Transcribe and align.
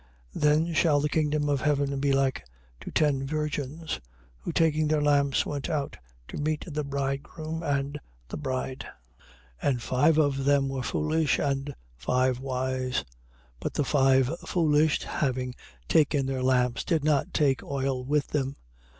25:1. 0.35 0.41
Then 0.41 0.73
shall 0.73 0.99
the 0.99 1.09
kingdom 1.09 1.47
of 1.47 1.61
heaven 1.61 1.99
be 1.99 2.11
like 2.11 2.43
to 2.79 2.89
ten 2.89 3.23
virgins, 3.27 3.99
who 4.39 4.51
taking 4.51 4.87
their 4.87 4.99
lamps 4.99 5.45
went 5.45 5.69
out 5.69 5.95
to 6.27 6.37
meet 6.37 6.65
the 6.65 6.83
bridegroom 6.83 7.61
and 7.61 7.99
the 8.29 8.35
bride. 8.37 8.83
25:2. 9.61 9.69
And 9.69 9.81
five 9.83 10.17
of 10.17 10.45
them 10.45 10.69
were 10.69 10.81
foolish 10.81 11.37
and 11.37 11.75
five 11.95 12.39
wise. 12.39 13.01
25:3. 13.01 13.03
But 13.59 13.73
the 13.75 13.85
five 13.85 14.39
foolish, 14.39 15.03
having 15.03 15.53
taken 15.87 16.25
their 16.25 16.41
lamps, 16.41 16.83
did 16.83 17.03
not 17.03 17.31
take 17.31 17.61
oil 17.61 18.03
with 18.03 18.29
them. 18.29 18.53
25:4. 18.53 18.55